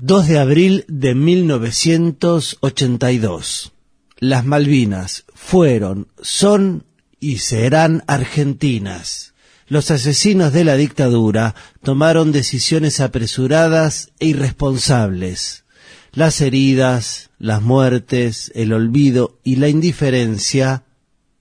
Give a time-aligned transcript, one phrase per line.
[0.00, 3.72] 2 de abril de 1982.
[4.20, 6.84] Las Malvinas fueron, son
[7.18, 9.34] y serán argentinas.
[9.66, 15.64] Los asesinos de la dictadura tomaron decisiones apresuradas e irresponsables.
[16.12, 20.84] Las heridas, las muertes, el olvido y la indiferencia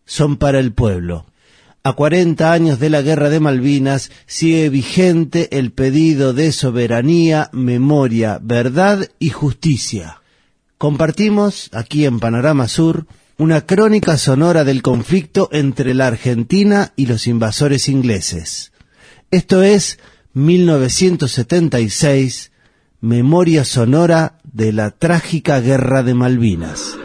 [0.08, 1.28] son para el pueblo.
[1.84, 8.40] A 40 años de la Guerra de Malvinas sigue vigente el pedido de soberanía, memoria,
[8.42, 10.22] verdad y justicia.
[10.78, 17.28] Compartimos aquí en Panorama Sur una crónica sonora del conflicto entre la Argentina y los
[17.28, 18.72] invasores ingleses.
[19.30, 20.00] Esto es
[20.34, 22.52] 1976,
[23.00, 26.98] Memoria Sonora de la Trágica Guerra de Malvinas.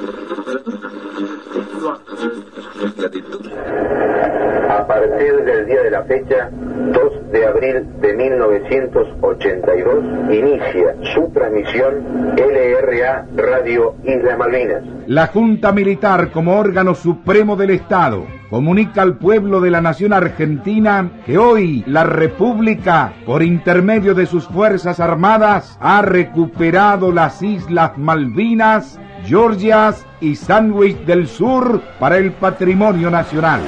[4.69, 12.35] A partir del día de la fecha, 2 de abril de 1982, inicia su transmisión
[12.37, 14.83] LRA Radio Isla Malvinas.
[15.07, 21.11] La Junta Militar, como órgano supremo del Estado, comunica al pueblo de la nación argentina
[21.27, 28.99] que hoy la República, por intermedio de sus Fuerzas Armadas, ha recuperado las Islas Malvinas,
[29.27, 33.61] Georgias y Sandwich del Sur para el patrimonio nacional.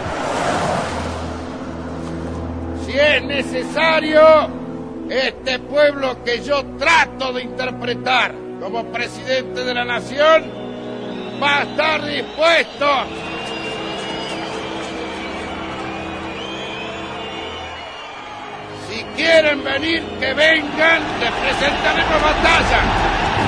[2.84, 4.20] Si es necesario,
[5.08, 10.44] este pueblo que yo trato de interpretar como presidente de la nación
[11.42, 12.86] va a estar dispuesto
[18.94, 23.43] Si quieren venir, que vengan, les presentaremos batalla.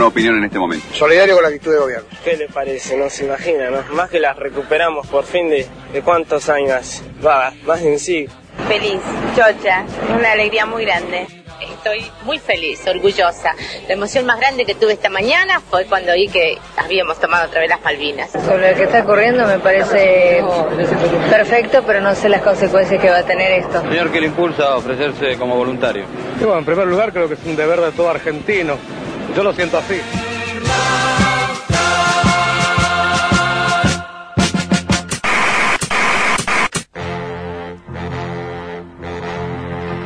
[0.00, 0.86] Una opinión en este momento.
[0.94, 2.08] Solidario con la actitud de gobierno.
[2.24, 2.96] ¿Qué le parece?
[2.96, 3.82] No se imagina, ¿no?
[3.94, 7.02] Más que las recuperamos por fin de, de cuántos años.
[7.22, 8.32] Va, más de un siglo.
[8.66, 8.98] Feliz,
[9.36, 9.84] chocha,
[10.18, 11.26] una alegría muy grande.
[11.60, 13.54] Estoy muy feliz, orgullosa.
[13.88, 17.60] La emoción más grande que tuve esta mañana fue cuando vi que habíamos tomado otra
[17.60, 18.30] vez las Malvinas.
[18.30, 20.42] Sobre lo que está ocurriendo me parece
[21.28, 23.82] perfecto, pero no sé las consecuencias que va a tener esto.
[23.82, 26.04] Señor, ¿qué le impulsa a ofrecerse como voluntario?
[26.40, 28.78] Y bueno, en primer lugar creo que es un deber de todo argentino.
[29.34, 29.94] Yo lo siento así.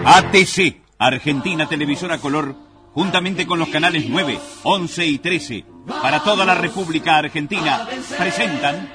[0.07, 2.55] ATC, Argentina Televisora Color,
[2.93, 5.65] juntamente con los canales 9, 11 y 13,
[6.03, 8.89] para toda la República Argentina, presentan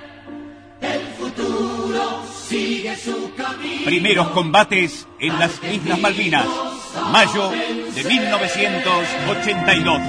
[3.85, 6.45] Primeros combates en las Islas Malvinas,
[7.11, 10.01] mayo de 1982.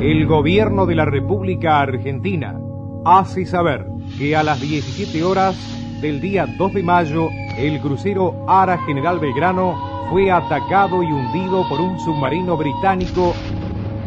[0.00, 2.58] El gobierno de la República Argentina
[3.04, 3.86] hace saber
[4.18, 5.56] que a las 17 horas
[6.00, 9.74] del día 2 de mayo, el crucero Ara General Belgrano
[10.10, 13.34] fue atacado y hundido por un submarino británico.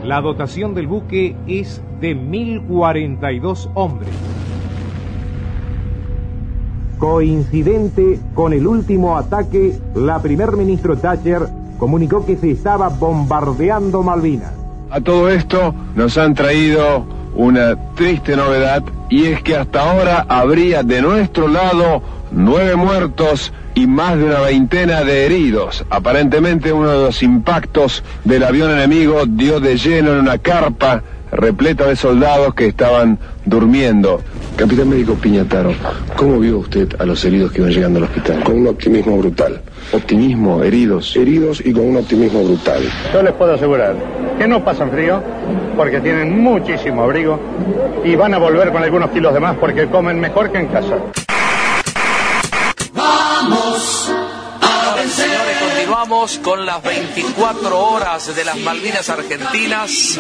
[0.04, 4.14] La dotación del buque es de 1042 hombres.
[7.00, 14.52] Coincidente con el último ataque, la primer ministro Thatcher comunicó que se estaba bombardeando Malvinas.
[14.92, 17.06] A todo esto nos han traído
[17.36, 22.02] una triste novedad y es que hasta ahora habría de nuestro lado
[22.32, 25.86] nueve muertos y más de una veintena de heridos.
[25.90, 31.86] Aparentemente uno de los impactos del avión enemigo dio de lleno en una carpa repleta
[31.86, 34.22] de soldados que estaban durmiendo.
[34.60, 35.72] Capitán médico Piñataro,
[36.18, 38.44] ¿cómo vio usted a los heridos que iban llegando al hospital?
[38.44, 39.62] Con un optimismo brutal.
[39.94, 40.62] ¿Optimismo?
[40.62, 41.16] ¿Heridos?
[41.16, 42.82] Heridos y con un optimismo brutal.
[43.14, 43.96] Yo les puedo asegurar
[44.38, 45.24] que no pasan frío
[45.78, 47.40] porque tienen muchísimo abrigo
[48.04, 50.98] y van a volver con algunos kilos de más porque comen mejor que en casa.
[56.42, 60.18] Con las 24 horas de las Malvinas Argentinas.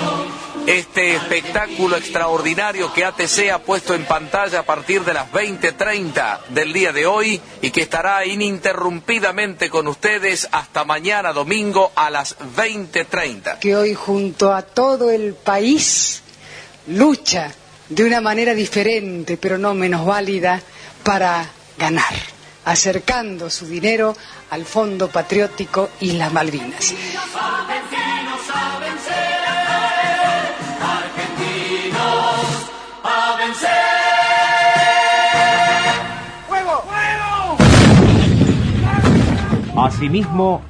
[0.68, 6.74] Este espectáculo extraordinario que ATC ha puesto en pantalla a partir de las 20:30 del
[6.74, 13.58] día de hoy y que estará ininterrumpidamente con ustedes hasta mañana domingo a las 20:30.
[13.60, 16.22] Que hoy junto a todo el país
[16.86, 17.52] lucha
[17.90, 20.62] de una manera diferente, pero no menos válida,
[21.04, 21.50] para
[21.80, 22.14] ganar
[22.70, 24.16] acercando su dinero
[24.52, 26.94] al Fondo Patriótico Islas Malvinas.
[39.76, 40.62] Asimismo,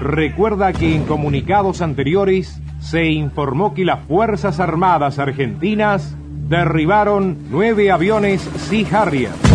[0.00, 6.14] recuerda que en comunicados anteriores se informó que las Fuerzas Armadas Argentinas
[6.48, 9.47] derribaron nueve aviones Sea.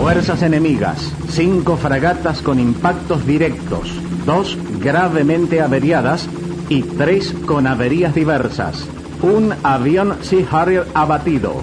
[0.00, 3.92] Fuerzas enemigas, cinco fragatas con impactos directos,
[4.24, 6.26] dos gravemente averiadas
[6.70, 8.88] y tres con averías diversas.
[9.20, 11.62] Un avión Sea Harrier abatido.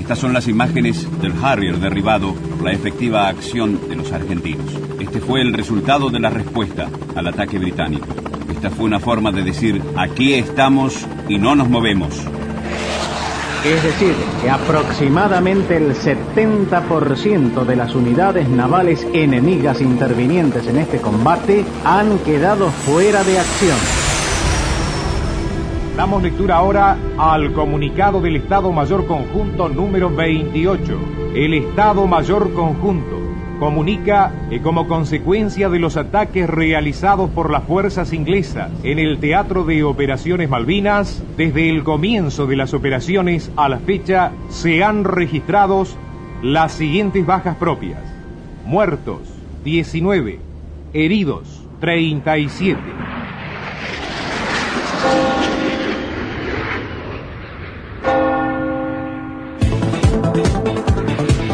[0.00, 4.66] Estas son las imágenes del Harrier derribado por la efectiva acción de los argentinos.
[4.98, 8.08] Este fue el resultado de la respuesta al ataque británico.
[8.50, 12.26] Esta fue una forma de decir, aquí estamos y no nos movemos.
[13.64, 21.64] Es decir, que aproximadamente el 70% de las unidades navales enemigas intervinientes en este combate
[21.84, 23.76] han quedado fuera de acción.
[25.96, 30.98] Damos lectura ahora al comunicado del Estado Mayor Conjunto número 28.
[31.34, 33.27] El Estado Mayor Conjunto
[33.58, 39.64] comunica que como consecuencia de los ataques realizados por las fuerzas inglesas en el Teatro
[39.64, 45.84] de Operaciones Malvinas, desde el comienzo de las operaciones a la fecha se han registrado
[46.42, 48.00] las siguientes bajas propias.
[48.64, 49.20] Muertos,
[49.64, 50.38] 19.
[50.92, 52.97] Heridos, 37.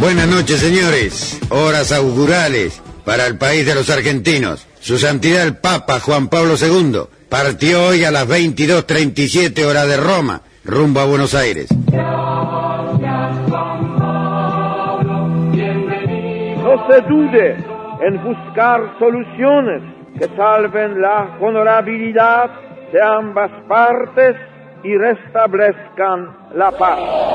[0.04, 1.40] Buenas noches, señores.
[1.48, 4.68] Horas augurales para el país de los argentinos.
[4.78, 10.42] Su Santidad el Papa Juan Pablo II partió hoy a las 22.37 horas de Roma,
[10.62, 11.68] rumbo a Buenos Aires.
[11.72, 12.06] No
[16.86, 17.56] se dude
[18.06, 19.80] en buscar soluciones
[20.18, 22.50] que salven la honorabilidad
[22.92, 24.36] de ambas partes
[24.82, 27.33] y restablezcan la paz.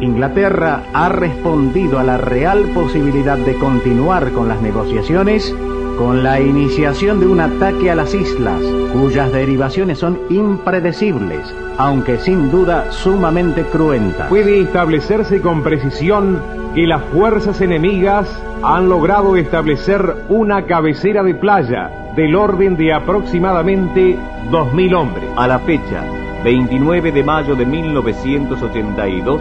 [0.00, 5.54] Inglaterra ha respondido a la real posibilidad de continuar con las negociaciones
[5.98, 8.62] con la iniciación de un ataque a las islas,
[8.92, 14.28] cuyas derivaciones son impredecibles, aunque sin duda sumamente cruentas.
[14.28, 16.40] Puede establecerse con precisión
[16.76, 18.28] que las fuerzas enemigas
[18.62, 24.16] han logrado establecer una cabecera de playa del orden de aproximadamente
[24.52, 25.30] 2.000 hombres.
[25.36, 26.04] A la fecha,
[26.44, 29.40] 29 de mayo de 1982,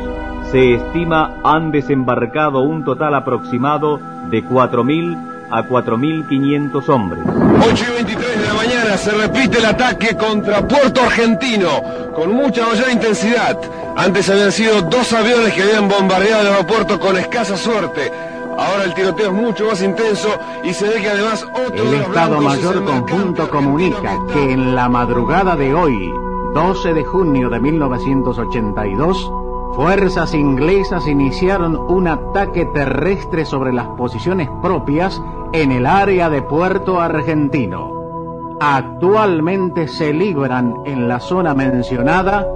[0.51, 3.99] se estima han desembarcado un total aproximado
[4.29, 7.23] de 4.000 a 4.500 hombres.
[7.25, 11.69] 8 y 23 de la mañana se repite el ataque contra Puerto Argentino
[12.15, 13.57] con mucha mayor intensidad.
[13.95, 18.11] Antes habían sido dos aviones que habían bombardeado el aeropuerto con escasa suerte.
[18.57, 20.29] Ahora el tiroteo es mucho más intenso
[20.63, 25.55] y se ve que además otro El Estado Mayor Conjunto comunica que en la madrugada
[25.55, 26.11] de hoy,
[26.55, 29.31] 12 de junio de 1982,
[29.75, 35.21] fuerzas inglesas iniciaron un ataque terrestre sobre las posiciones propias
[35.53, 38.57] en el área de Puerto Argentino.
[38.59, 42.47] Actualmente se libran en la zona mencionada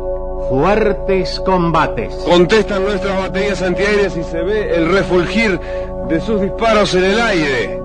[0.50, 2.16] fuertes combates.
[2.28, 5.60] Contestan nuestras baterías antiaéreas y se ve el refulgir
[6.08, 7.82] de sus disparos en el aire.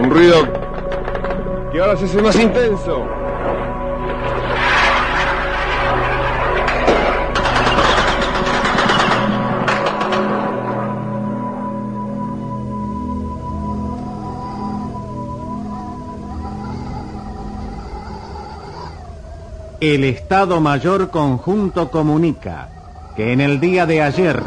[0.00, 0.36] Un ruido
[1.72, 3.06] que ahora se hace más intenso.
[19.80, 22.68] El Estado Mayor Conjunto comunica
[23.14, 24.42] que en el día de ayer,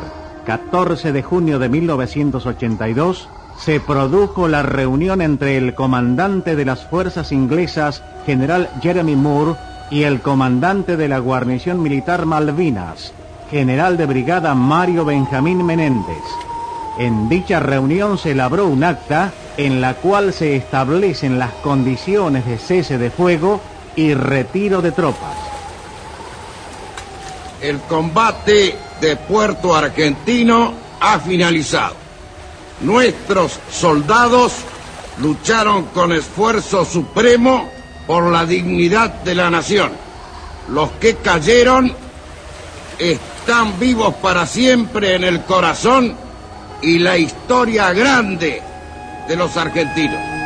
[0.45, 7.31] 14 de junio de 1982, se produjo la reunión entre el comandante de las fuerzas
[7.31, 9.55] inglesas, general Jeremy Moore,
[9.89, 13.13] y el comandante de la guarnición militar Malvinas,
[13.49, 16.23] general de brigada Mario Benjamín Menéndez.
[16.97, 22.57] En dicha reunión se elaboró un acta en la cual se establecen las condiciones de
[22.57, 23.61] cese de fuego
[23.95, 25.35] y retiro de tropas.
[27.61, 31.95] El combate de Puerto Argentino ha finalizado.
[32.81, 34.53] Nuestros soldados
[35.19, 37.69] lucharon con esfuerzo supremo
[38.07, 39.91] por la dignidad de la nación.
[40.69, 41.93] Los que cayeron
[42.97, 46.15] están vivos para siempre en el corazón
[46.81, 48.61] y la historia grande
[49.27, 50.40] de los argentinos.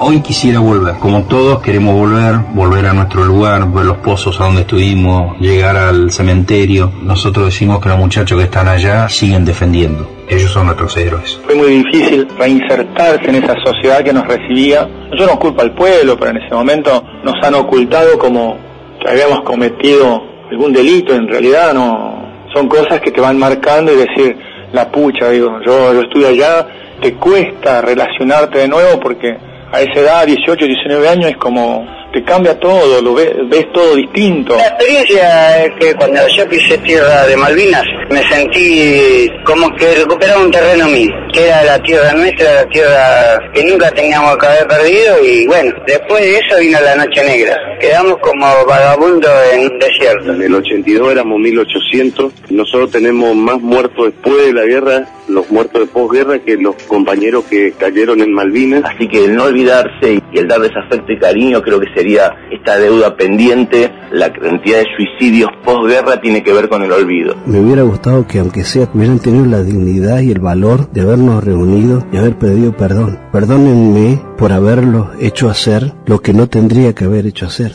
[0.00, 4.44] Hoy quisiera volver, como todos queremos volver, volver a nuestro lugar, ver los pozos a
[4.44, 6.92] donde estuvimos, llegar al cementerio.
[7.02, 10.08] Nosotros decimos que los muchachos que están allá siguen defendiendo.
[10.28, 11.40] Ellos son nuestros héroes.
[11.44, 14.88] Fue muy difícil reinsertarse en esa sociedad que nos recibía.
[15.18, 18.56] Yo no culpa al pueblo, pero en ese momento nos han ocultado como
[19.00, 21.12] que habíamos cometido algún delito.
[21.12, 24.38] En realidad no, son cosas que te van marcando y decir,
[24.72, 26.68] la pucha, digo, yo, yo estuve allá,
[27.00, 31.86] te cuesta relacionarte de nuevo porque a esa edad, 18, 19 años, es como
[32.18, 34.56] te cambia todo, lo ves, ves todo distinto.
[34.56, 40.42] La experiencia es que cuando yo pisé tierra de Malvinas, me sentí como que recuperaba
[40.42, 44.66] un terreno mío, que era la tierra nuestra, la tierra que nunca teníamos que haber
[44.66, 47.56] perdido y bueno, después de eso vino la noche negra.
[47.80, 50.32] Quedamos como vagabundos en un desierto.
[50.32, 55.82] En el 82 éramos 1800, nosotros tenemos más muertos después de la guerra, los muertos
[55.82, 58.82] de posguerra, que los compañeros que cayeron en Malvinas.
[58.84, 62.78] Así que el no olvidarse y el darles afecto y cariño creo que sería esta
[62.78, 67.34] deuda pendiente, la cantidad de suicidios posguerra tiene que ver con el olvido.
[67.46, 71.44] Me hubiera gustado que aunque sea hubieran tenido la dignidad y el valor de habernos
[71.44, 73.18] reunido y haber pedido perdón.
[73.32, 77.72] Perdónenme por haberlo hecho hacer lo que no tendría que haber hecho hacer.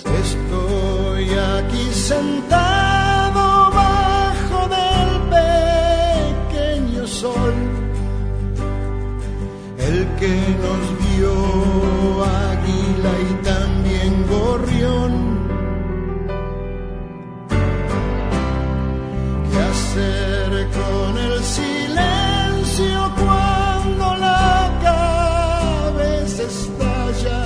[20.72, 27.42] Con el silencio cuando la cabeza estalla?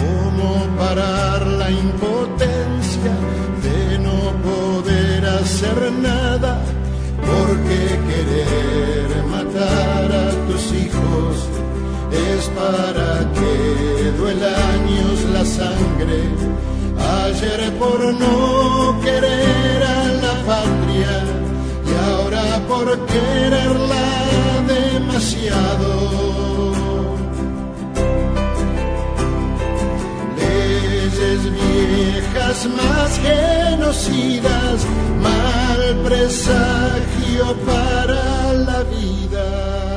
[0.00, 3.14] ¿Cómo parar la impotencia
[3.66, 6.60] de no poder hacer nada?
[7.28, 11.48] Porque querer matar a tus hijos
[12.12, 16.20] es para que duela años la sangre.
[17.24, 18.43] Ayer por no
[23.06, 24.06] quererla
[24.66, 26.14] demasiado.
[30.36, 34.86] leyes viejas más genocidas,
[35.22, 39.93] mal presagio para la vida.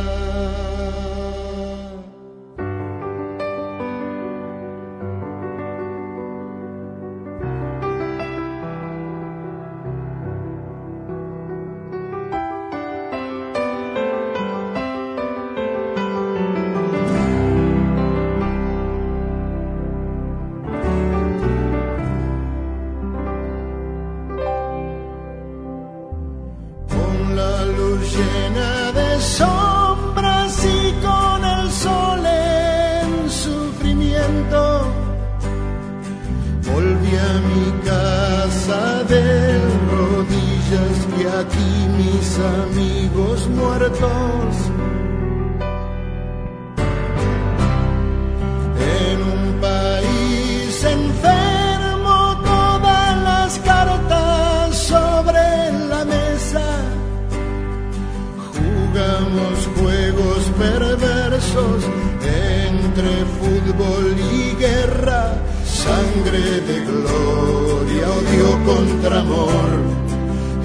[41.48, 44.56] Aquí mis amigos muertos.
[49.02, 56.66] En un país enfermo todas las cartas sobre la mesa.
[58.54, 61.84] Jugamos juegos perversos
[62.24, 65.34] entre fútbol y guerra,
[65.66, 69.70] sangre de gloria, odio contra amor,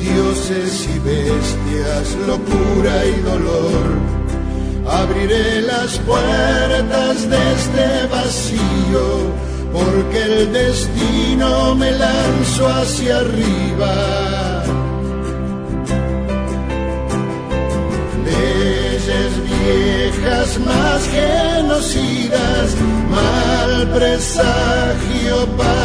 [0.02, 3.84] dioses y bestias, locura y dolor.
[4.88, 9.06] Abriré las puertas de este vacío,
[9.72, 14.62] porque el destino me lanzó hacia arriba.
[18.24, 22.68] leyes viejas más genocidas,
[23.10, 25.81] mal presagio para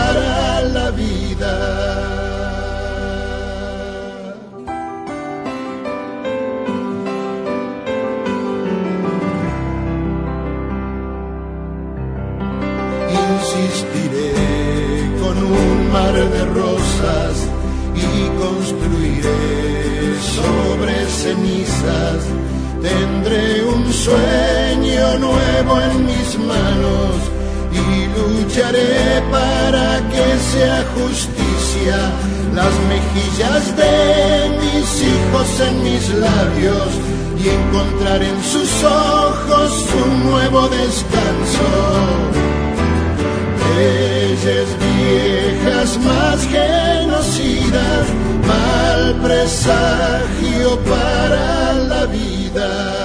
[21.28, 22.22] cenizas.
[22.82, 27.16] Tendré un sueño nuevo en mis manos
[27.84, 31.98] y lucharé para que sea justicia
[32.60, 33.94] las mejillas de
[34.64, 36.90] mis hijos en mis labios
[37.44, 39.72] y encontrar en sus ojos
[40.04, 41.68] un nuevo descanso
[43.78, 48.06] leyes viejas más genocidas,
[48.88, 52.97] mal presagio para la vida.